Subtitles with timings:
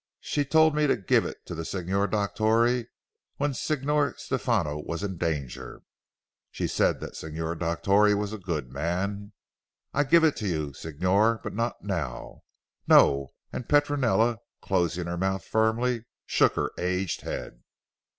[0.19, 2.87] She told me to give it to the Signor Dottore
[3.37, 5.83] when Signor Stefano was in danger.
[6.49, 9.33] She said the Signor Dottore was a good man."
[9.93, 12.41] I give it to you Signor, but not now;
[12.87, 17.61] "No," and Petronella closing her mouth firmly shook her aged head.